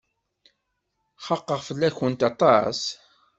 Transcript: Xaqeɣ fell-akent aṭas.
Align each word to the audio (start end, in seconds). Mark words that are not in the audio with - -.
Xaqeɣ 1.25 1.59
fell-akent 1.67 2.21
aṭas. 2.29 2.81